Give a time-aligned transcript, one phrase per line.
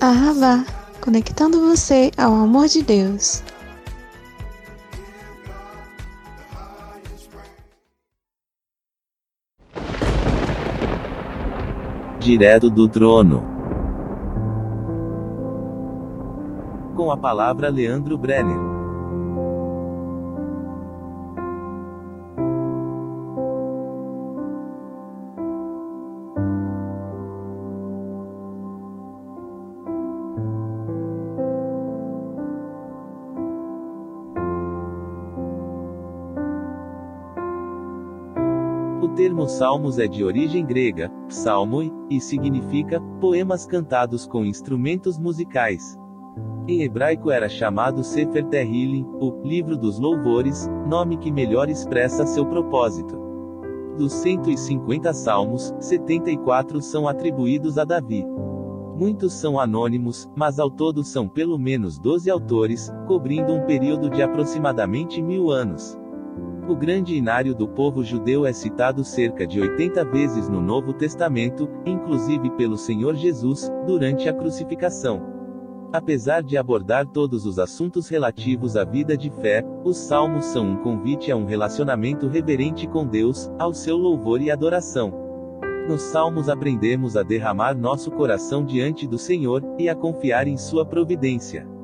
[0.00, 0.64] Ahavá,
[1.00, 3.42] conectando você ao amor de Deus.
[12.20, 13.42] Direto do trono.
[16.94, 18.75] Com a palavra Leandro Brenner.
[39.06, 45.96] O termo salmos é de origem grega, psalmoi, e significa poemas cantados com instrumentos musicais.
[46.66, 52.44] Em hebraico era chamado Sefer Tehillim, o livro dos louvores, nome que melhor expressa seu
[52.46, 53.16] propósito.
[53.96, 58.26] Dos 150 salmos, 74 são atribuídos a Davi.
[58.98, 64.20] Muitos são anônimos, mas ao todo são pelo menos 12 autores, cobrindo um período de
[64.20, 65.96] aproximadamente mil anos.
[66.68, 71.68] O grande inário do povo judeu é citado cerca de 80 vezes no Novo Testamento,
[71.86, 75.22] inclusive pelo Senhor Jesus, durante a crucificação.
[75.92, 80.76] Apesar de abordar todos os assuntos relativos à vida de fé, os salmos são um
[80.78, 85.14] convite a um relacionamento reverente com Deus, ao seu louvor e adoração.
[85.88, 90.84] Nos salmos aprendemos a derramar nosso coração diante do Senhor, e a confiar em Sua
[90.84, 91.75] providência.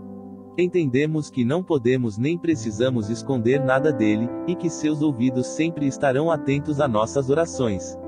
[0.57, 6.31] Entendemos que não podemos nem precisamos esconder nada dele, e que seus ouvidos sempre estarão
[6.31, 7.99] atentos a nossas orações.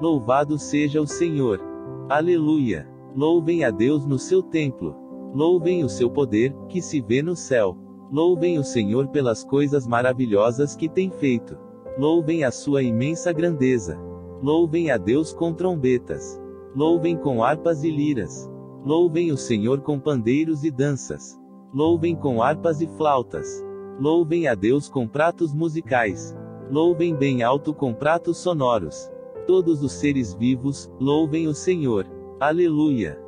[0.00, 1.60] Louvado seja o Senhor!
[2.08, 2.88] Aleluia!
[3.14, 4.96] Louvem a Deus no seu templo.
[5.34, 7.76] Louvem o seu poder, que se vê no céu.
[8.10, 11.56] Louvem o Senhor pelas coisas maravilhosas que tem feito.
[11.98, 13.98] Louvem a sua imensa grandeza.
[14.42, 16.40] Louvem a Deus com trombetas.
[16.74, 18.50] Louvem com harpas e liras.
[18.84, 21.38] Louvem o Senhor com pandeiros e danças.
[21.74, 23.60] Louvem com harpas e flautas.
[23.98, 26.32] Louvem a Deus com pratos musicais.
[26.70, 29.10] Louvem bem alto com pratos sonoros.
[29.44, 32.06] Todos os seres vivos, louvem o Senhor.
[32.38, 33.23] Aleluia.